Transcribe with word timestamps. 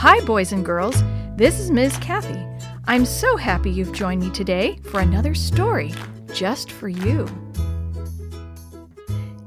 Hi, 0.00 0.20
boys 0.20 0.52
and 0.52 0.64
girls. 0.64 1.02
This 1.34 1.58
is 1.58 1.72
Ms. 1.72 1.96
Kathy. 1.96 2.40
I'm 2.86 3.04
so 3.04 3.36
happy 3.36 3.68
you've 3.68 3.92
joined 3.92 4.22
me 4.22 4.30
today 4.30 4.78
for 4.84 5.00
another 5.00 5.34
story 5.34 5.92
just 6.32 6.70
for 6.70 6.88
you. 6.88 7.26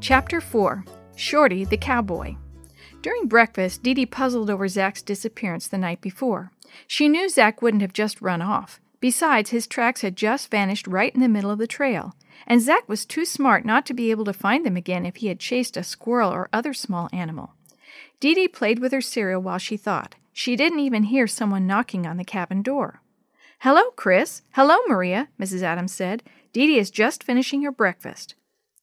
Chapter 0.02 0.42
4 0.42 0.84
Shorty 1.16 1.64
the 1.64 1.78
Cowboy. 1.78 2.36
During 3.02 3.30
breakfast, 3.30 3.82
Dee 3.82 3.94
Dee 3.94 4.06
puzzled 4.06 4.50
over 4.50 4.68
Zach's 4.68 5.02
disappearance 5.02 5.70
the 5.70 5.78
night 5.78 6.02
before. 6.02 6.52
She 6.86 7.08
knew 7.08 7.30
Zach 7.30 7.62
wouldn't 7.62 7.82
have 7.82 7.94
just 7.94 8.22
run 8.22 8.42
off. 8.42 8.82
Besides, 9.00 9.52
his 9.52 9.68
tracks 9.68 10.02
had 10.02 10.18
just 10.18 10.52
vanished 10.52 10.86
right 10.86 11.16
in 11.16 11.22
the 11.22 11.30
middle 11.30 11.50
of 11.50 11.60
the 11.60 11.66
trail, 11.66 12.14
and 12.46 12.62
Zach 12.62 12.90
was 12.90 13.06
too 13.06 13.24
smart 13.24 13.64
not 13.64 13.86
to 13.86 13.94
be 13.94 14.12
able 14.12 14.26
to 14.26 14.34
find 14.34 14.66
them 14.66 14.76
again 14.76 15.06
if 15.06 15.16
he 15.16 15.28
had 15.28 15.40
chased 15.40 15.78
a 15.78 15.82
squirrel 15.82 16.30
or 16.30 16.50
other 16.52 16.74
small 16.74 17.08
animal. 17.14 17.54
Dee 18.20 18.34
Dee 18.34 18.50
played 18.50 18.80
with 18.80 18.92
her 18.92 19.00
cereal 19.00 19.42
while 19.42 19.58
she 19.58 19.78
thought. 19.78 20.16
She 20.34 20.56
didn't 20.56 20.80
even 20.80 21.04
hear 21.04 21.28
someone 21.28 21.68
knocking 21.68 22.06
on 22.06 22.18
the 22.18 22.24
cabin 22.24 22.62
door. 22.62 23.02
Hello, 23.60 23.92
Chris. 23.96 24.42
Hello, 24.52 24.78
Maria, 24.88 25.30
Mrs. 25.40 25.62
Adams 25.62 25.94
said. 25.94 26.24
Dee 26.54 26.68
Dee 26.68 26.80
is 26.80 26.90
just 26.90 27.24
finishing 27.24 27.62
her 27.64 27.72
breakfast. 27.72 28.36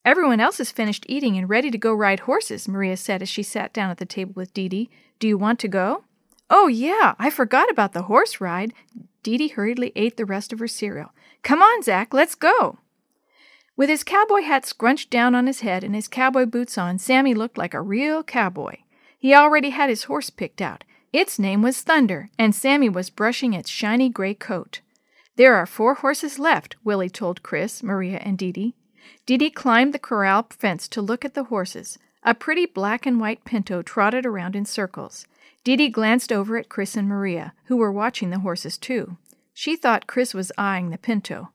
Everyone 0.05 0.41
else 0.41 0.59
has 0.59 0.71
finished 0.71 1.05
eating 1.09 1.37
and 1.37 1.49
ready 1.49 1.71
to 1.71 1.79
go 1.79 1.93
ride 1.93 2.21
horses, 2.21 2.69
Maria 2.69 2.97
said 2.97 3.21
as 3.21 3.29
she 3.29 3.43
sat 3.43 3.73
down 3.73 3.91
at 3.91 3.99
the 3.99 4.07
table 4.07 4.33
with 4.37 4.55
Dee 4.55 4.69
Dee. 4.69 4.91
Do 5.19 5.27
you 5.27 5.37
want 5.37 5.59
to 5.61 5.69
go? 5.69 6.05
Oh, 6.49 6.67
yeah, 6.67 7.15
I 7.19 7.29
forgot 7.29 7.71
about 7.71 7.93
the 7.93 8.03
horse 8.03 8.41
ride. 8.41 8.73
Dee 9.23 9.37
Dee 9.37 9.49
hurriedly 9.49 9.93
ate 9.97 10.17
the 10.17 10.25
rest 10.25 10.53
of 10.53 10.61
her 10.61 10.69
cereal. 10.69 11.13
Come 11.43 11.61
on, 11.61 11.83
Zach, 11.83 12.15
let's 12.15 12.35
go. 12.35 12.79
With 13.77 13.89
his 13.89 14.03
cowboy 14.03 14.43
hat 14.43 14.65
scrunched 14.65 15.11
down 15.11 15.35
on 15.35 15.47
his 15.47 15.61
head 15.61 15.85
and 15.85 15.95
his 15.95 16.09
cowboy 16.09 16.47
boots 16.47 16.79
on, 16.79 16.99
Sammy 16.99 17.35
looked 17.35 17.59
like 17.59 17.75
a 17.75 17.81
real 17.81 18.23
cowboy. 18.23 18.77
He 19.19 19.35
already 19.35 19.71
had 19.71 19.91
his 19.91 20.05
horse 20.05 20.31
picked 20.31 20.63
out. 20.63 20.85
Its 21.13 21.39
name 21.39 21.63
was 21.63 21.81
Thunder, 21.81 22.29
and 22.39 22.55
Sammy 22.55 22.89
was 22.89 23.09
brushing 23.09 23.55
its 23.55 23.71
shiny 23.71 24.11
gray 24.11 24.35
coat. 24.35 24.81
There 25.37 25.55
are 25.55 25.67
four 25.67 25.95
horses 25.95 26.39
left, 26.39 26.77
Willie 26.85 27.09
told 27.09 27.43
Chris, 27.43 27.83
Maria, 27.83 28.19
and 28.19 28.37
Dee 28.37 28.53
Dee. 28.53 28.75
Dee 29.25 29.39
Dee 29.39 29.51
climbed 29.51 29.95
the 29.95 29.99
corral 29.99 30.47
fence 30.51 30.87
to 30.89 31.01
look 31.01 31.25
at 31.25 31.35
the 31.35 31.45
horses. 31.45 31.99
A 32.25 32.35
pretty 32.35 32.67
black 32.67 33.07
and 33.07 33.21
white 33.21 33.45
pinto 33.45 33.81
trotted 33.81 34.27
around 34.27 34.55
in 34.55 34.67
circles. 34.67 35.27
Dee 35.65 35.77
Dee 35.77 35.89
glanced 35.89 36.33
over 36.33 36.57
at 36.59 36.69
Chris 36.69 36.97
and 36.97 37.09
Maria, 37.09 37.55
who 37.65 37.77
were 37.77 37.93
watching 37.93 38.31
the 38.31 38.41
horses 38.41 38.77
too. 38.77 39.17
She 39.55 39.77
thought 39.77 40.07
Chris 40.07 40.35
was 40.35 40.53
eyeing 40.59 40.91
the 40.91 40.99
pinto. 40.99 41.51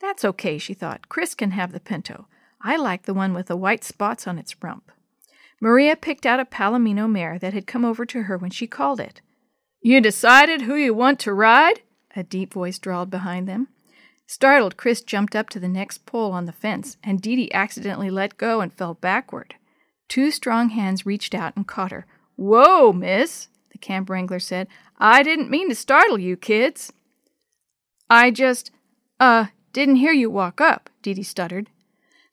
That's 0.00 0.24
okay, 0.24 0.58
she 0.58 0.74
thought. 0.74 1.08
Chris 1.08 1.34
can 1.34 1.52
have 1.52 1.72
the 1.72 1.80
pinto. 1.80 2.26
I 2.60 2.76
like 2.76 3.02
the 3.02 3.14
one 3.14 3.34
with 3.34 3.46
the 3.46 3.56
white 3.56 3.84
spots 3.84 4.26
on 4.26 4.38
its 4.38 4.62
rump. 4.62 4.90
Maria 5.60 5.96
picked 5.96 6.26
out 6.26 6.40
a 6.40 6.44
Palomino 6.44 7.10
mare 7.10 7.38
that 7.38 7.54
had 7.54 7.66
come 7.66 7.84
over 7.84 8.04
to 8.06 8.24
her 8.24 8.36
when 8.36 8.50
she 8.50 8.66
called 8.66 9.00
it. 9.00 9.20
You 9.80 10.00
decided 10.00 10.62
who 10.62 10.74
you 10.74 10.92
want 10.92 11.18
to 11.20 11.32
ride? 11.32 11.80
A 12.14 12.22
deep 12.22 12.52
voice 12.52 12.78
drawled 12.78 13.10
behind 13.10 13.48
them. 13.48 13.68
Startled, 14.26 14.76
Chris 14.76 15.02
jumped 15.02 15.36
up 15.36 15.48
to 15.50 15.60
the 15.60 15.68
next 15.68 16.04
pole 16.04 16.32
on 16.32 16.46
the 16.46 16.52
fence, 16.52 16.96
and 17.04 17.22
Dee 17.22 17.36
Dee 17.36 17.54
accidentally 17.54 18.10
let 18.10 18.36
go 18.36 18.60
and 18.60 18.72
fell 18.72 18.94
backward. 18.94 19.54
Two 20.08 20.30
strong 20.30 20.70
hands 20.70 21.06
reached 21.06 21.34
out 21.34 21.54
and 21.56 21.66
caught 21.66 21.92
her. 21.92 22.06
Whoa, 22.34 22.92
miss, 22.92 23.48
the 23.70 23.78
camp 23.78 24.10
wrangler 24.10 24.40
said. 24.40 24.66
I 24.98 25.22
didn't 25.22 25.50
mean 25.50 25.68
to 25.68 25.74
startle 25.74 26.18
you, 26.18 26.36
kids. 26.36 26.92
I 28.10 28.30
just, 28.30 28.70
uh, 29.20 29.46
didn't 29.72 29.96
hear 29.96 30.12
you 30.12 30.30
walk 30.30 30.60
up, 30.60 30.90
Dee 31.02 31.14
Dee 31.14 31.22
stuttered. 31.22 31.70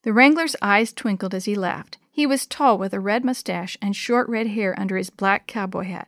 The 0.04 0.14
wrangler's 0.14 0.56
eyes 0.62 0.92
twinkled 0.92 1.34
as 1.34 1.46
he 1.46 1.56
laughed. 1.56 1.98
He 2.16 2.28
was 2.28 2.46
tall 2.46 2.78
with 2.78 2.94
a 2.94 3.00
red 3.00 3.26
mustache 3.26 3.76
and 3.82 3.96
short 3.96 4.30
red 4.30 4.46
hair 4.46 4.80
under 4.80 4.98
his 4.98 5.10
black 5.10 5.48
cowboy 5.48 5.86
hat. 5.86 6.08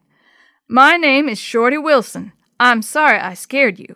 My 0.69 0.97
name 0.97 1.27
is 1.27 1.39
Shorty 1.39 1.79
Wilson. 1.79 2.31
I'm 2.59 2.83
sorry 2.83 3.17
I 3.17 3.33
scared 3.33 3.79
you. 3.79 3.95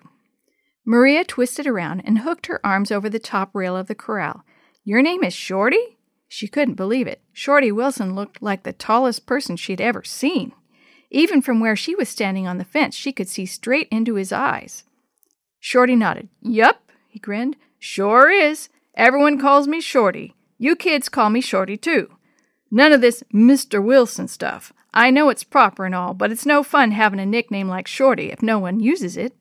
Maria 0.84 1.24
twisted 1.24 1.68
around 1.68 2.02
and 2.02 2.20
hooked 2.20 2.48
her 2.48 2.66
arms 2.66 2.92
over 2.92 3.12
the 3.12 3.20
top 3.20 3.52
rail 3.54 3.78
of 3.78 3.86
the 3.86 3.94
corral. 3.94 4.44
Your 4.84 5.04
name 5.04 5.24
is 5.24 5.36
Shorty? 5.36 6.00
She 6.28 6.48
couldn't 6.48 6.74
believe 6.74 7.06
it. 7.06 7.22
Shorty 7.32 7.72
Wilson 7.72 8.16
looked 8.16 8.42
like 8.42 8.64
the 8.64 8.74
tallest 8.74 9.28
person 9.28 9.56
she'd 9.56 9.80
ever 9.80 10.04
seen. 10.04 10.54
Even 11.12 11.44
from 11.44 11.60
where 11.60 11.76
she 11.76 11.94
was 11.94 12.10
standing 12.10 12.48
on 12.48 12.58
the 12.58 12.66
fence, 12.66 12.96
she 12.96 13.12
could 13.12 13.30
see 13.30 13.46
straight 13.46 13.88
into 13.92 14.16
his 14.16 14.32
eyes. 14.32 14.84
Shorty 15.60 15.96
nodded. 15.96 16.30
Yup, 16.42 16.82
he 17.08 17.20
grinned. 17.20 17.56
Sure 17.78 18.32
is. 18.32 18.70
Everyone 18.96 19.40
calls 19.40 19.68
me 19.68 19.80
Shorty. 19.80 20.34
You 20.60 20.76
kids 20.76 21.10
call 21.10 21.32
me 21.32 21.42
Shorty, 21.42 21.78
too. 21.78 22.12
None 22.70 22.92
of 22.92 23.02
this 23.02 23.24
Mr. 23.34 23.84
Wilson 23.84 24.28
stuff. 24.28 24.72
I 24.94 25.10
know 25.10 25.30
it's 25.30 25.44
proper 25.44 25.86
and 25.86 25.96
all, 25.96 26.14
but 26.14 26.32
it's 26.32 26.46
no 26.46 26.62
fun 26.62 26.92
having 26.92 27.20
a 27.20 27.26
nickname 27.26 27.68
like 27.68 27.88
Shorty 27.88 28.32
if 28.32 28.42
no 28.42 28.60
one 28.60 28.80
uses 28.80 29.18
it. 29.18 29.36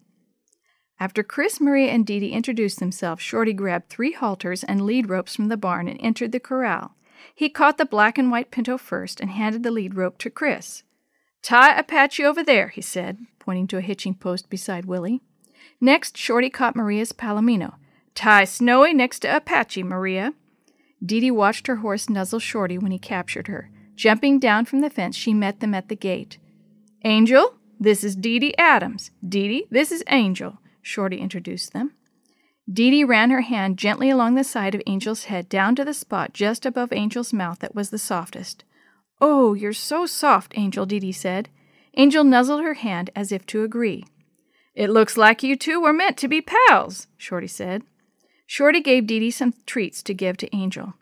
After 1.01 1.23
Chris, 1.23 1.61
Maria, 1.61 1.93
and 1.93 2.07
Dee 2.07 2.21
Dee 2.21 2.31
introduced 2.33 2.81
themselves, 2.81 3.23
Shorty 3.23 3.53
grabbed 3.53 3.89
three 3.89 4.13
halters 4.13 4.65
and 4.65 4.85
lead 4.85 5.09
ropes 5.09 5.37
from 5.37 5.49
the 5.49 5.57
barn 5.57 5.89
and 5.89 6.01
entered 6.01 6.33
the 6.33 6.41
corral. 6.41 6.95
He 7.35 7.49
caught 7.49 7.79
the 7.79 7.85
black 7.85 8.19
and 8.19 8.31
white 8.31 8.51
pinto 8.51 8.79
first 8.79 9.21
and 9.21 9.31
handed 9.31 9.63
the 9.63 9.71
lead 9.71 9.97
rope 9.97 10.19
to 10.19 10.31
Chris. 10.31 10.83
Tie 11.43 11.79
Apache 11.79 12.25
over 12.25 12.43
there, 12.43 12.69
he 12.69 12.81
said, 12.81 13.19
pointing 13.39 13.67
to 13.69 13.77
a 13.77 13.81
hitching 13.81 14.15
post 14.15 14.51
beside 14.51 14.87
Willie. 14.87 15.21
Next, 15.81 16.17
Shorty 16.17 16.51
caught 16.51 16.77
Maria's 16.77 17.13
palomino. 17.13 17.75
Tie 18.15 18.45
Snowy 18.45 18.93
next 18.93 19.21
to 19.21 19.37
Apache, 19.37 19.85
Maria. 19.85 20.35
Dee 21.05 21.21
Dee 21.21 21.31
watched 21.31 21.67
her 21.67 21.77
horse 21.77 22.09
nuzzle 22.09 22.39
Shorty 22.39 22.79
when 22.79 22.91
he 22.91 22.99
captured 22.99 23.47
her. 23.49 23.71
Jumping 23.95 24.39
down 24.39 24.65
from 24.65 24.81
the 24.81 24.91
fence, 24.91 25.17
she 25.17 25.35
met 25.35 25.61
them 25.61 25.75
at 25.75 25.89
the 25.89 25.97
gate. 25.97 26.39
Angel, 27.05 27.55
this 27.81 28.03
is 28.03 28.17
Dee 28.17 28.39
Dee 28.39 28.57
Adams. 28.59 29.11
Dee 29.27 29.49
Dee, 29.49 29.67
this 29.71 29.93
is 29.93 30.05
Angel, 30.09 30.59
Shorty 30.83 31.19
introduced 31.19 31.73
them. 31.73 31.93
Dee 32.71 32.91
Dee 32.91 33.05
ran 33.05 33.31
her 33.31 33.41
hand 33.41 33.79
gently 33.79 34.11
along 34.11 34.35
the 34.35 34.45
side 34.45 34.75
of 34.75 34.83
Angel's 34.87 35.25
head 35.25 35.49
down 35.49 35.75
to 35.77 35.85
the 35.85 35.95
spot 35.95 36.35
just 36.35 36.67
above 36.67 36.93
Angel's 36.93 37.33
mouth 37.33 37.61
that 37.61 37.75
was 37.75 37.91
the 37.91 37.99
softest. 37.99 38.65
Oh, 39.21 39.55
you're 39.55 39.73
so 39.73 40.07
soft, 40.07 40.53
Angel, 40.57 40.85
Dee 40.85 41.01
Dee 41.01 41.13
said. 41.13 41.49
Angel 41.97 42.25
nuzzled 42.25 42.63
her 42.63 42.75
hand 42.75 43.11
as 43.17 43.33
if 43.33 43.47
to 43.47 43.65
agree. 43.65 44.05
It 44.75 44.91
looks 44.91 45.17
like 45.17 45.43
you 45.43 45.57
two 45.57 45.81
were 45.81 45.93
meant 45.93 46.17
to 46.19 46.29
be 46.29 46.41
pals, 46.41 47.07
Shorty 47.17 47.49
said. 47.49 47.83
Shorty 48.51 48.81
gave 48.81 49.07
Dee 49.07 49.21
Dee 49.21 49.31
some 49.31 49.53
treats 49.67 50.03
to 50.03 50.15
give 50.15 50.39
to 50.39 50.57
Angel. 50.57 50.95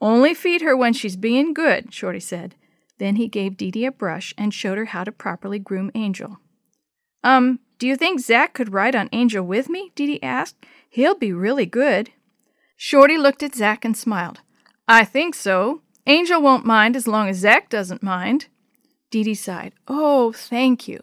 Only 0.00 0.34
feed 0.34 0.62
her 0.62 0.76
when 0.76 0.92
she's 0.92 1.16
being 1.16 1.52
good, 1.52 1.92
Shorty 1.92 2.20
said. 2.20 2.54
Then 2.98 3.16
he 3.16 3.26
gave 3.26 3.56
Dee 3.56 3.72
Dee 3.72 3.86
a 3.86 3.90
brush 3.90 4.32
and 4.38 4.54
showed 4.54 4.78
her 4.78 4.84
how 4.84 5.02
to 5.02 5.10
properly 5.10 5.58
groom 5.58 5.90
Angel. 5.96 6.38
Um, 7.24 7.58
do 7.80 7.88
you 7.88 7.96
think 7.96 8.20
Zack 8.20 8.54
could 8.54 8.72
ride 8.72 8.94
on 8.94 9.08
Angel 9.10 9.44
with 9.44 9.68
me? 9.68 9.90
Dee 9.96 10.06
Dee 10.06 10.22
asked. 10.22 10.64
He'll 10.88 11.16
be 11.16 11.32
really 11.32 11.66
good. 11.66 12.10
Shorty 12.76 13.18
looked 13.18 13.42
at 13.42 13.56
Zack 13.56 13.84
and 13.84 13.96
smiled. 13.96 14.40
I 14.86 15.04
think 15.04 15.34
so. 15.34 15.82
Angel 16.06 16.40
won't 16.40 16.64
mind 16.64 16.94
as 16.94 17.08
long 17.08 17.28
as 17.28 17.38
Zack 17.38 17.68
doesn't 17.68 18.02
mind. 18.02 18.46
Dee 19.10 19.24
Dee 19.24 19.34
sighed. 19.34 19.72
Oh, 19.88 20.30
thank 20.30 20.86
you. 20.86 21.00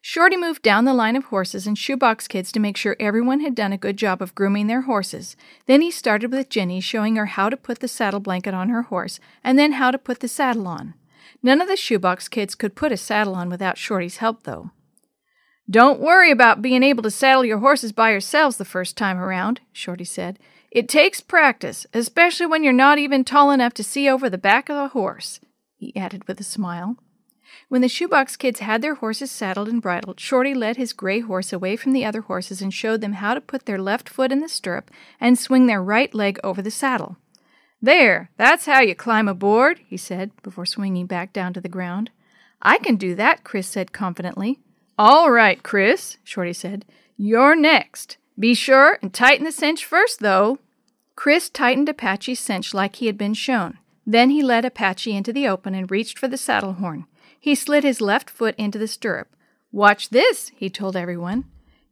Shorty 0.00 0.36
moved 0.36 0.62
down 0.62 0.84
the 0.84 0.94
line 0.94 1.16
of 1.16 1.24
horses 1.24 1.66
and 1.66 1.76
shoebox 1.76 2.28
kids 2.28 2.52
to 2.52 2.60
make 2.60 2.76
sure 2.76 2.96
everyone 3.00 3.40
had 3.40 3.54
done 3.54 3.72
a 3.72 3.78
good 3.78 3.96
job 3.96 4.22
of 4.22 4.34
grooming 4.34 4.66
their 4.66 4.82
horses. 4.82 5.36
Then 5.66 5.80
he 5.80 5.90
started 5.90 6.30
with 6.30 6.48
Jenny, 6.48 6.80
showing 6.80 7.16
her 7.16 7.26
how 7.26 7.48
to 7.48 7.56
put 7.56 7.80
the 7.80 7.88
saddle 7.88 8.20
blanket 8.20 8.54
on 8.54 8.68
her 8.68 8.82
horse, 8.82 9.18
and 9.42 9.58
then 9.58 9.72
how 9.72 9.90
to 9.90 9.98
put 9.98 10.20
the 10.20 10.28
saddle 10.28 10.68
on. 10.68 10.94
None 11.42 11.60
of 11.60 11.68
the 11.68 11.76
shoebox 11.76 12.28
kids 12.28 12.54
could 12.54 12.74
put 12.74 12.92
a 12.92 12.96
saddle 12.96 13.34
on 13.34 13.48
without 13.48 13.78
Shorty's 13.78 14.18
help, 14.18 14.44
though. 14.44 14.70
Don't 15.68 16.00
worry 16.00 16.30
about 16.30 16.62
being 16.62 16.82
able 16.82 17.02
to 17.02 17.10
saddle 17.10 17.44
your 17.44 17.58
horses 17.58 17.92
by 17.92 18.10
yourselves 18.12 18.56
the 18.56 18.64
first 18.64 18.96
time 18.96 19.18
around, 19.18 19.60
Shorty 19.72 20.04
said. 20.04 20.38
It 20.70 20.88
takes 20.88 21.20
practice, 21.20 21.86
especially 21.92 22.46
when 22.46 22.62
you're 22.62 22.72
not 22.72 22.98
even 22.98 23.24
tall 23.24 23.50
enough 23.50 23.74
to 23.74 23.84
see 23.84 24.08
over 24.08 24.30
the 24.30 24.38
back 24.38 24.68
of 24.68 24.76
a 24.76 24.88
horse, 24.88 25.40
he 25.74 25.96
added 25.96 26.28
with 26.28 26.38
a 26.38 26.44
smile. 26.44 26.96
When 27.68 27.80
the 27.80 27.88
shoebox 27.88 28.36
kids 28.36 28.60
had 28.60 28.82
their 28.82 28.96
horses 28.96 29.30
saddled 29.30 29.68
and 29.68 29.82
bridled, 29.82 30.20
Shorty 30.20 30.54
led 30.54 30.76
his 30.76 30.92
gray 30.92 31.20
horse 31.20 31.52
away 31.52 31.76
from 31.76 31.92
the 31.92 32.04
other 32.04 32.22
horses 32.22 32.62
and 32.62 32.72
showed 32.72 33.00
them 33.00 33.14
how 33.14 33.34
to 33.34 33.40
put 33.40 33.66
their 33.66 33.78
left 33.78 34.08
foot 34.08 34.32
in 34.32 34.40
the 34.40 34.48
stirrup 34.48 34.90
and 35.20 35.38
swing 35.38 35.66
their 35.66 35.82
right 35.82 36.14
leg 36.14 36.38
over 36.44 36.62
the 36.62 36.70
saddle. 36.70 37.16
There, 37.82 38.30
that's 38.36 38.66
how 38.66 38.80
you 38.80 38.94
climb 38.94 39.28
aboard, 39.28 39.80
he 39.86 39.96
said, 39.96 40.30
before 40.42 40.66
swinging 40.66 41.06
back 41.06 41.32
down 41.32 41.52
to 41.54 41.60
the 41.60 41.68
ground. 41.68 42.10
I 42.62 42.78
can 42.78 42.96
do 42.96 43.14
that, 43.14 43.44
Chris 43.44 43.66
said 43.66 43.92
confidently. 43.92 44.60
All 44.98 45.30
right, 45.30 45.62
Chris, 45.62 46.16
Shorty 46.24 46.52
said. 46.52 46.84
You're 47.16 47.54
next. 47.54 48.16
Be 48.38 48.54
sure 48.54 48.98
and 49.02 49.12
tighten 49.12 49.44
the 49.44 49.52
cinch 49.52 49.84
first, 49.84 50.20
though. 50.20 50.58
Chris 51.14 51.48
tightened 51.48 51.88
Apache's 51.88 52.40
cinch 52.40 52.74
like 52.74 52.96
he 52.96 53.06
had 53.06 53.16
been 53.16 53.34
shown. 53.34 53.78
Then 54.06 54.30
he 54.30 54.42
led 54.42 54.64
Apache 54.64 55.14
into 55.16 55.32
the 55.32 55.48
open 55.48 55.74
and 55.74 55.90
reached 55.90 56.18
for 56.18 56.28
the 56.28 56.36
saddle 56.36 56.74
horn. 56.74 57.06
He 57.46 57.54
slid 57.54 57.84
his 57.84 58.00
left 58.00 58.28
foot 58.28 58.56
into 58.58 58.76
the 58.76 58.88
stirrup. 58.88 59.28
Watch 59.70 60.08
this, 60.08 60.50
he 60.56 60.68
told 60.68 60.96
everyone. 60.96 61.44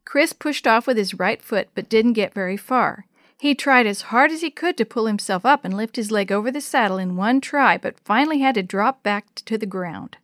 Chris 0.03 0.33
pushed 0.33 0.67
off 0.67 0.85
with 0.85 0.97
his 0.97 1.17
right 1.17 1.41
foot 1.41 1.69
but 1.73 1.87
didn't 1.87 2.11
get 2.11 2.33
very 2.33 2.57
far. 2.57 3.05
He 3.39 3.55
tried 3.55 3.87
as 3.87 4.11
hard 4.11 4.31
as 4.31 4.41
he 4.41 4.51
could 4.51 4.75
to 4.75 4.83
pull 4.83 5.05
himself 5.05 5.45
up 5.45 5.63
and 5.63 5.77
lift 5.77 5.95
his 5.95 6.11
leg 6.11 6.29
over 6.29 6.51
the 6.51 6.59
saddle 6.59 6.97
in 6.97 7.15
one 7.15 7.39
try, 7.39 7.77
but 7.77 8.01
finally 8.01 8.39
had 8.39 8.55
to 8.55 8.63
drop 8.63 9.01
back 9.01 9.33
to 9.45 9.57
the 9.57 9.65
ground. 9.65 10.17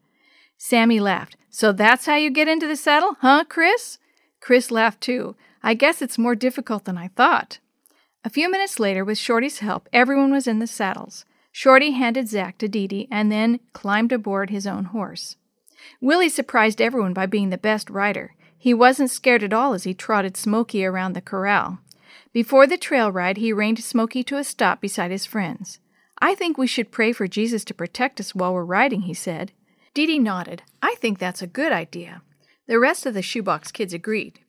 Sammy 0.58 1.00
laughed. 1.00 1.38
So 1.50 1.72
that's 1.72 2.08
how 2.08 2.18
you 2.18 2.30
get 2.30 2.50
into 2.50 2.68
the 2.68 2.76
saddle, 2.76 3.16
huh, 3.22 3.46
Chris? 3.48 4.00
Chris 4.42 4.70
laughed 4.70 5.00
too. 5.00 5.38
I 5.64 5.76
guess 5.76 6.02
it's 6.02 6.18
more 6.18 6.36
difficult 6.36 6.84
than 6.84 6.98
I 6.98 7.08
thought. 7.08 7.60
A 8.26 8.30
few 8.30 8.52
minutes 8.52 8.82
later, 8.82 9.06
with 9.06 9.18
Shorty's 9.18 9.60
help, 9.60 9.88
everyone 9.94 10.34
was 10.34 10.46
in 10.46 10.60
the 10.60 10.68
saddles. 10.68 11.24
Shorty 11.52 11.92
handed 11.92 12.30
Zack 12.30 12.58
to 12.60 12.68
Dee 12.68 12.88
Dee 12.88 13.08
and 13.12 13.32
then 13.32 13.60
climbed 13.74 14.12
aboard 14.12 14.50
his 14.50 14.66
own 14.66 14.86
horse. 14.86 15.36
Willie 16.00 16.30
surprised 16.30 16.82
everyone 16.82 17.14
by 17.14 17.26
being 17.26 17.50
the 17.50 17.58
best 17.58 17.90
rider. 17.90 18.36
He 18.58 18.74
wasn't 18.74 19.10
scared 19.10 19.44
at 19.44 19.54
all 19.54 19.74
as 19.74 19.84
he 19.84 19.94
trotted 19.94 20.38
Smoky 20.38 20.86
around 20.86 21.14
the 21.14 21.22
corral. 21.22 21.80
Before 22.32 22.68
the 22.68 22.78
trail 22.78 23.12
ride, 23.12 23.38
he 23.38 23.52
reined 23.52 23.84
Smoky 23.84 24.24
to 24.26 24.38
a 24.38 24.44
stop 24.44 24.80
beside 24.80 25.12
his 25.12 25.26
friends. 25.26 25.80
I 26.20 26.36
think 26.36 26.58
we 26.58 26.68
should 26.68 26.92
pray 26.92 27.12
for 27.12 27.28
Jesus 27.28 27.66
to 27.66 27.74
protect 27.74 28.20
us 28.20 28.36
while 28.36 28.54
we're 28.54 28.64
riding, 28.64 29.02
he 29.02 29.14
said. 29.14 29.52
Dee 29.94 30.06
Dee 30.06 30.20
nodded. 30.20 30.62
I 30.82 30.96
think 31.00 31.18
that's 31.18 31.42
a 31.42 31.48
good 31.48 31.72
idea. 31.72 32.22
The 32.68 32.80
rest 32.80 33.06
of 33.06 33.14
the 33.14 33.22
shoebox 33.22 33.72
kids 33.72 33.94
agreed. 33.94 34.40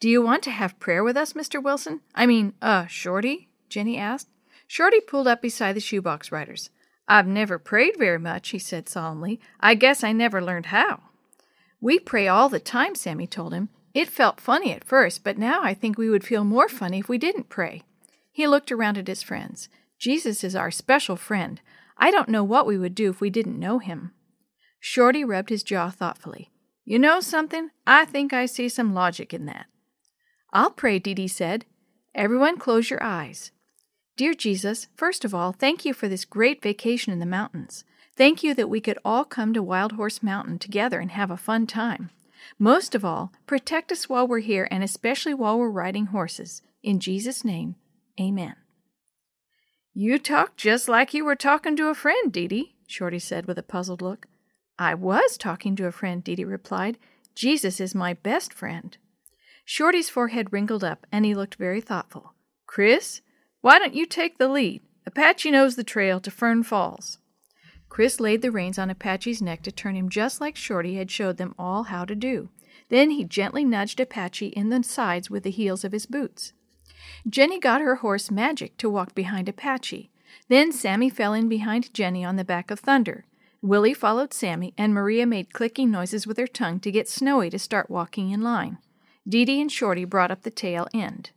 Do 0.00 0.08
you 0.08 0.20
want 0.20 0.42
to 0.42 0.50
have 0.50 0.80
prayer 0.80 1.04
with 1.04 1.16
us, 1.16 1.34
Mr. 1.34 1.62
Wilson? 1.62 2.00
I 2.14 2.26
mean, 2.26 2.54
uh, 2.60 2.86
Shorty? 2.86 3.48
Jenny 3.68 3.96
asked. 3.96 4.28
Shorty 4.72 5.00
pulled 5.00 5.26
up 5.26 5.42
beside 5.42 5.72
the 5.72 5.80
shoebox 5.80 6.30
riders. 6.30 6.70
I've 7.08 7.26
never 7.26 7.58
prayed 7.58 7.96
very 7.98 8.20
much, 8.20 8.50
he 8.50 8.60
said 8.60 8.88
solemnly. 8.88 9.40
I 9.58 9.74
guess 9.74 10.04
I 10.04 10.12
never 10.12 10.40
learned 10.40 10.66
how. 10.66 11.00
We 11.80 11.98
pray 11.98 12.28
all 12.28 12.48
the 12.48 12.60
time, 12.60 12.94
Sammy 12.94 13.26
told 13.26 13.52
him. 13.52 13.70
It 13.94 14.08
felt 14.08 14.40
funny 14.40 14.70
at 14.72 14.84
first, 14.84 15.24
but 15.24 15.36
now 15.36 15.60
I 15.60 15.74
think 15.74 15.98
we 15.98 16.08
would 16.08 16.22
feel 16.22 16.44
more 16.44 16.68
funny 16.68 17.00
if 17.00 17.08
we 17.08 17.18
didn't 17.18 17.48
pray. 17.48 17.82
He 18.30 18.46
looked 18.46 18.70
around 18.70 18.96
at 18.96 19.08
his 19.08 19.24
friends. 19.24 19.68
Jesus 19.98 20.44
is 20.44 20.54
our 20.54 20.70
special 20.70 21.16
friend. 21.16 21.60
I 21.98 22.12
don't 22.12 22.28
know 22.28 22.44
what 22.44 22.64
we 22.64 22.78
would 22.78 22.94
do 22.94 23.10
if 23.10 23.20
we 23.20 23.28
didn't 23.28 23.58
know 23.58 23.80
him. 23.80 24.12
Shorty 24.78 25.24
rubbed 25.24 25.48
his 25.48 25.64
jaw 25.64 25.90
thoughtfully. 25.90 26.52
You 26.84 27.00
know 27.00 27.18
something? 27.18 27.70
I 27.88 28.04
think 28.04 28.32
I 28.32 28.46
see 28.46 28.68
some 28.68 28.94
logic 28.94 29.34
in 29.34 29.46
that. 29.46 29.66
I'll 30.52 30.70
pray, 30.70 31.00
Dee 31.00 31.14
Dee 31.14 31.26
said. 31.26 31.64
Everyone 32.14 32.56
close 32.56 32.88
your 32.88 33.02
eyes. 33.02 33.50
Dear 34.16 34.34
Jesus, 34.34 34.88
first 34.96 35.24
of 35.24 35.34
all, 35.34 35.52
thank 35.52 35.84
you 35.84 35.94
for 35.94 36.08
this 36.08 36.24
great 36.24 36.62
vacation 36.62 37.12
in 37.12 37.20
the 37.20 37.26
mountains. 37.26 37.84
Thank 38.16 38.42
you 38.42 38.54
that 38.54 38.68
we 38.68 38.80
could 38.80 38.98
all 39.04 39.24
come 39.24 39.54
to 39.54 39.62
Wild 39.62 39.92
Horse 39.92 40.22
Mountain 40.22 40.58
together 40.58 41.00
and 41.00 41.10
have 41.12 41.30
a 41.30 41.36
fun 41.36 41.66
time. 41.66 42.10
Most 42.58 42.94
of 42.94 43.04
all, 43.04 43.32
protect 43.46 43.90
us 43.90 44.08
while 44.08 44.26
we're 44.26 44.40
here 44.40 44.68
and 44.70 44.84
especially 44.84 45.34
while 45.34 45.58
we're 45.58 45.70
riding 45.70 46.06
horses. 46.06 46.62
In 46.82 47.00
Jesus' 47.00 47.44
name, 47.44 47.76
amen. 48.20 48.56
You 49.94 50.18
talk 50.18 50.56
just 50.56 50.88
like 50.88 51.14
you 51.14 51.24
were 51.24 51.36
talking 51.36 51.76
to 51.76 51.88
a 51.88 51.94
friend, 51.94 52.32
Dee 52.32 52.48
Dee, 52.48 52.74
Shorty 52.86 53.18
said 53.18 53.46
with 53.46 53.58
a 53.58 53.62
puzzled 53.62 54.02
look. 54.02 54.26
I 54.78 54.94
was 54.94 55.36
talking 55.36 55.76
to 55.76 55.86
a 55.86 55.92
friend, 55.92 56.22
Dee 56.22 56.36
Dee 56.36 56.44
replied. 56.44 56.98
Jesus 57.34 57.80
is 57.80 57.94
my 57.94 58.14
best 58.14 58.52
friend. 58.52 58.96
Shorty's 59.64 60.08
forehead 60.08 60.52
wrinkled 60.52 60.84
up, 60.84 61.06
and 61.12 61.24
he 61.24 61.34
looked 61.34 61.54
very 61.54 61.80
thoughtful. 61.80 62.34
Chris, 62.66 63.20
why 63.60 63.78
don't 63.78 63.94
you 63.94 64.06
take 64.06 64.38
the 64.38 64.48
lead? 64.48 64.82
Apache 65.06 65.50
knows 65.50 65.76
the 65.76 65.84
trail 65.84 66.20
to 66.20 66.30
Fern 66.30 66.62
Falls. 66.62 67.18
Chris 67.88 68.20
laid 68.20 68.40
the 68.40 68.52
reins 68.52 68.78
on 68.78 68.88
Apache's 68.88 69.42
neck 69.42 69.62
to 69.62 69.72
turn 69.72 69.96
him 69.96 70.08
just 70.08 70.40
like 70.40 70.56
Shorty 70.56 70.94
had 70.94 71.10
showed 71.10 71.36
them 71.36 71.54
all 71.58 71.84
how 71.84 72.04
to 72.04 72.14
do. 72.14 72.48
Then 72.88 73.10
he 73.10 73.24
gently 73.24 73.64
nudged 73.64 74.00
Apache 74.00 74.48
in 74.48 74.68
the 74.68 74.82
sides 74.82 75.28
with 75.28 75.42
the 75.42 75.50
heels 75.50 75.84
of 75.84 75.92
his 75.92 76.06
boots. 76.06 76.52
Jenny 77.28 77.58
got 77.58 77.80
her 77.80 77.96
horse 77.96 78.30
Magic 78.30 78.76
to 78.78 78.88
walk 78.88 79.14
behind 79.14 79.48
Apache. 79.48 80.10
Then 80.48 80.72
Sammy 80.72 81.10
fell 81.10 81.34
in 81.34 81.48
behind 81.48 81.92
Jenny 81.92 82.24
on 82.24 82.36
the 82.36 82.44
back 82.44 82.70
of 82.70 82.80
Thunder. 82.80 83.24
Willie 83.62 83.94
followed 83.94 84.32
Sammy, 84.32 84.72
and 84.78 84.94
Maria 84.94 85.26
made 85.26 85.52
clicking 85.52 85.90
noises 85.90 86.26
with 86.26 86.38
her 86.38 86.46
tongue 86.46 86.80
to 86.80 86.90
get 86.90 87.08
Snowy 87.08 87.50
to 87.50 87.58
start 87.58 87.90
walking 87.90 88.30
in 88.30 88.40
line. 88.40 88.78
Dee 89.28 89.44
Dee 89.44 89.60
and 89.60 89.70
Shorty 89.70 90.04
brought 90.04 90.30
up 90.30 90.42
the 90.42 90.50
tail 90.50 90.88
end. 90.94 91.30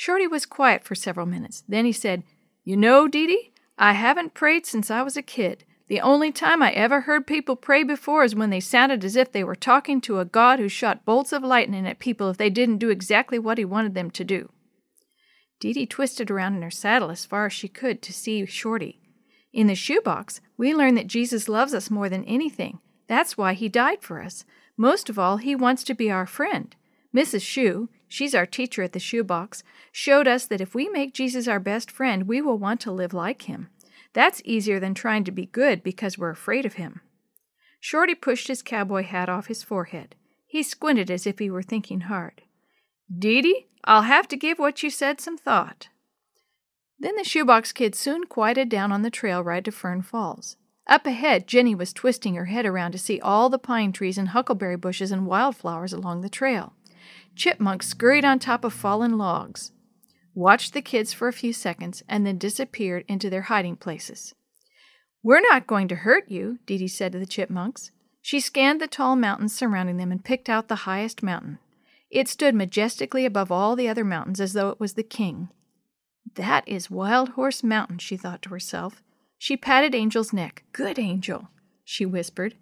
Shorty 0.00 0.26
was 0.26 0.46
quiet 0.46 0.82
for 0.82 0.94
several 0.94 1.26
minutes. 1.26 1.62
Then 1.68 1.84
he 1.84 1.92
said, 1.92 2.22
You 2.64 2.74
know, 2.74 3.06
Dee 3.06 3.26
Dee, 3.26 3.52
I 3.76 3.92
haven't 3.92 4.32
prayed 4.32 4.64
since 4.64 4.90
I 4.90 5.02
was 5.02 5.14
a 5.14 5.20
kid. 5.20 5.64
The 5.88 6.00
only 6.00 6.32
time 6.32 6.62
I 6.62 6.72
ever 6.72 7.02
heard 7.02 7.26
people 7.26 7.54
pray 7.54 7.82
before 7.82 8.24
is 8.24 8.34
when 8.34 8.48
they 8.48 8.60
sounded 8.60 9.04
as 9.04 9.14
if 9.14 9.30
they 9.30 9.44
were 9.44 9.54
talking 9.54 10.00
to 10.00 10.18
a 10.18 10.24
God 10.24 10.58
who 10.58 10.70
shot 10.70 11.04
bolts 11.04 11.34
of 11.34 11.42
lightning 11.42 11.86
at 11.86 11.98
people 11.98 12.30
if 12.30 12.38
they 12.38 12.48
didn't 12.48 12.78
do 12.78 12.88
exactly 12.88 13.38
what 13.38 13.58
he 13.58 13.64
wanted 13.66 13.92
them 13.92 14.10
to 14.12 14.24
do. 14.24 14.48
Dee 15.60 15.74
Dee 15.74 15.84
twisted 15.84 16.30
around 16.30 16.54
in 16.56 16.62
her 16.62 16.70
saddle 16.70 17.10
as 17.10 17.26
far 17.26 17.44
as 17.44 17.52
she 17.52 17.68
could 17.68 18.00
to 18.00 18.12
see 18.14 18.46
Shorty. 18.46 19.02
In 19.52 19.66
the 19.66 19.74
shoebox, 19.74 20.40
we 20.56 20.74
learn 20.74 20.94
that 20.94 21.08
Jesus 21.08 21.46
loves 21.46 21.74
us 21.74 21.90
more 21.90 22.08
than 22.08 22.24
anything. 22.24 22.78
That's 23.06 23.36
why 23.36 23.52
he 23.52 23.68
died 23.68 24.00
for 24.00 24.22
us. 24.22 24.46
Most 24.78 25.10
of 25.10 25.18
all, 25.18 25.36
he 25.36 25.54
wants 25.54 25.84
to 25.84 25.94
be 25.94 26.10
our 26.10 26.24
friend. 26.24 26.74
Mrs. 27.14 27.42
Shoe, 27.42 27.90
she's 28.10 28.34
our 28.34 28.44
teacher 28.44 28.82
at 28.82 28.92
the 28.92 28.98
shoebox, 28.98 29.62
showed 29.90 30.28
us 30.28 30.44
that 30.44 30.60
if 30.60 30.74
we 30.74 30.90
make 30.90 31.14
Jesus 31.14 31.48
our 31.48 31.60
best 31.60 31.90
friend, 31.90 32.28
we 32.28 32.42
will 32.42 32.58
want 32.58 32.80
to 32.82 32.92
live 32.92 33.14
like 33.14 33.42
him. 33.42 33.70
That's 34.12 34.42
easier 34.44 34.78
than 34.78 34.92
trying 34.92 35.24
to 35.24 35.30
be 35.30 35.46
good 35.46 35.82
because 35.82 36.18
we're 36.18 36.30
afraid 36.30 36.66
of 36.66 36.74
him. 36.74 37.00
Shorty 37.78 38.14
pushed 38.14 38.48
his 38.48 38.60
cowboy 38.60 39.04
hat 39.04 39.30
off 39.30 39.46
his 39.46 39.62
forehead. 39.62 40.16
He 40.46 40.62
squinted 40.62 41.10
as 41.10 41.26
if 41.26 41.38
he 41.38 41.48
were 41.48 41.62
thinking 41.62 42.02
hard. 42.02 42.42
Dee 43.16 43.40
Dee, 43.40 43.66
I'll 43.84 44.02
have 44.02 44.28
to 44.28 44.36
give 44.36 44.58
what 44.58 44.82
you 44.82 44.90
said 44.90 45.20
some 45.20 45.38
thought. 45.38 45.88
Then 46.98 47.16
the 47.16 47.24
shoebox 47.24 47.72
kid 47.72 47.94
soon 47.94 48.24
quieted 48.26 48.68
down 48.68 48.92
on 48.92 49.02
the 49.02 49.10
trail 49.10 49.42
ride 49.42 49.64
to 49.64 49.72
Fern 49.72 50.02
Falls. 50.02 50.56
Up 50.86 51.06
ahead, 51.06 51.46
Jenny 51.46 51.74
was 51.74 51.92
twisting 51.92 52.34
her 52.34 52.46
head 52.46 52.66
around 52.66 52.92
to 52.92 52.98
see 52.98 53.20
all 53.20 53.48
the 53.48 53.58
pine 53.58 53.92
trees 53.92 54.18
and 54.18 54.30
huckleberry 54.30 54.76
bushes 54.76 55.12
and 55.12 55.24
wildflowers 55.24 55.92
along 55.92 56.20
the 56.20 56.28
trail. 56.28 56.74
Chipmunks 57.40 57.88
scurried 57.88 58.26
on 58.26 58.38
top 58.38 58.64
of 58.64 58.74
fallen 58.74 59.16
logs, 59.16 59.72
watched 60.34 60.74
the 60.74 60.82
kids 60.82 61.14
for 61.14 61.26
a 61.26 61.32
few 61.32 61.54
seconds, 61.54 62.02
and 62.06 62.26
then 62.26 62.36
disappeared 62.36 63.02
into 63.08 63.30
their 63.30 63.48
hiding 63.48 63.76
places. 63.76 64.34
We're 65.22 65.40
not 65.40 65.66
going 65.66 65.88
to 65.88 65.94
hurt 65.94 66.30
you, 66.30 66.58
Dee 66.66 66.76
Dee 66.76 66.86
said 66.86 67.12
to 67.12 67.18
the 67.18 67.24
chipmunks. 67.24 67.92
She 68.20 68.40
scanned 68.40 68.78
the 68.78 68.86
tall 68.86 69.16
mountains 69.16 69.54
surrounding 69.54 69.96
them 69.96 70.12
and 70.12 70.22
picked 70.22 70.50
out 70.50 70.68
the 70.68 70.84
highest 70.84 71.22
mountain. 71.22 71.58
It 72.10 72.28
stood 72.28 72.54
majestically 72.54 73.24
above 73.24 73.50
all 73.50 73.74
the 73.74 73.88
other 73.88 74.04
mountains 74.04 74.38
as 74.38 74.52
though 74.52 74.68
it 74.68 74.78
was 74.78 74.92
the 74.92 75.02
king. 75.02 75.48
That 76.34 76.68
is 76.68 76.90
Wild 76.90 77.30
Horse 77.30 77.62
Mountain, 77.62 78.00
she 78.00 78.18
thought 78.18 78.42
to 78.42 78.50
herself. 78.50 79.02
She 79.38 79.56
patted 79.56 79.94
Angel's 79.94 80.34
neck. 80.34 80.64
Good 80.72 80.98
Angel, 80.98 81.48
she 81.86 82.04
whispered. 82.04 82.56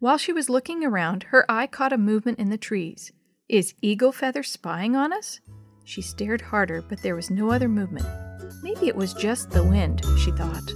While 0.00 0.18
she 0.18 0.32
was 0.32 0.50
looking 0.50 0.82
around, 0.84 1.26
her 1.30 1.48
eye 1.48 1.68
caught 1.68 1.92
a 1.92 1.96
movement 1.96 2.40
in 2.40 2.50
the 2.50 2.58
trees. 2.58 3.12
Is 3.48 3.74
Eagle 3.80 4.10
Feather 4.10 4.42
spying 4.42 4.96
on 4.96 5.12
us? 5.12 5.38
She 5.84 6.02
stared 6.02 6.40
harder, 6.40 6.82
but 6.82 7.00
there 7.02 7.14
was 7.14 7.30
no 7.30 7.52
other 7.52 7.68
movement. 7.68 8.04
Maybe 8.60 8.88
it 8.88 8.96
was 8.96 9.14
just 9.14 9.50
the 9.50 9.62
wind, 9.62 10.04
she 10.18 10.32
thought. 10.32 10.66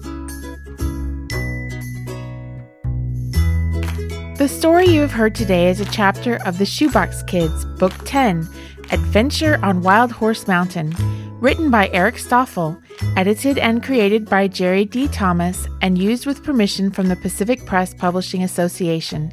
The 4.39 4.47
story 4.49 4.87
you 4.87 5.01
have 5.01 5.11
heard 5.11 5.35
today 5.35 5.69
is 5.69 5.81
a 5.81 5.85
chapter 5.87 6.37
of 6.47 6.59
the 6.59 6.65
Shoebox 6.65 7.25
Kids, 7.25 7.65
Book 7.65 7.93
10 8.05 8.49
Adventure 8.93 9.59
on 9.65 9.83
Wild 9.83 10.13
Horse 10.13 10.47
Mountain 10.47 10.95
Written 11.41 11.73
by 11.73 11.89
Eric 11.89 12.19
Stoffel, 12.19 12.81
edited 13.17 13.59
and 13.59 13.83
created 13.83 14.31
by 14.31 14.47
Jerry 14.47 14.85
D. 14.85 15.09
Thomas, 15.09 15.67
and 15.83 15.99
used 15.99 16.25
with 16.25 16.45
permission 16.45 16.93
from 16.93 17.09
the 17.09 17.17
Pacific 17.17 17.67
Press 17.67 17.95
Publishing 17.95 18.45
Association. 18.45 19.33